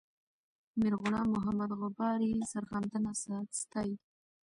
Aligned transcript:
میرغلام 0.79 1.27
محمد 1.35 1.71
غبار 1.81 2.19
یې 2.29 2.39
سرښندنه 2.51 3.11
ستایي. 3.61 3.95